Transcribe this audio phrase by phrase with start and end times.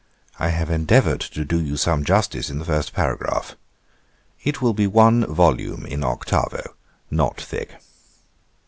[0.39, 3.55] I have endeavoured to do you some justice in the first paragraph.
[4.43, 6.73] It will be one volume in octavo,
[7.11, 7.77] not thick.